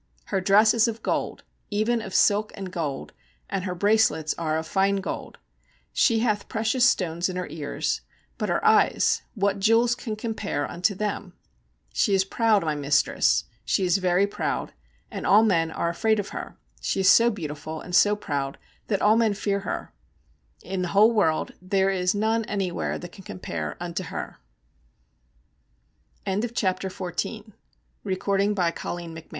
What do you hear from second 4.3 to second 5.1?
are of fine